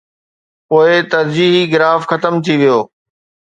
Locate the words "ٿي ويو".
2.43-2.79